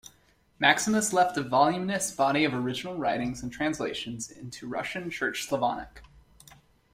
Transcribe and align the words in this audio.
Maximus 0.57 1.13
left 1.13 1.37
a 1.37 1.43
voluminous 1.43 2.09
body 2.09 2.43
of 2.43 2.55
original 2.55 2.95
writings 2.97 3.43
and 3.43 3.51
translations 3.51 4.31
into 4.31 4.65
Russian 4.67 5.11
Church 5.11 5.43
Slavonic. 5.47 6.01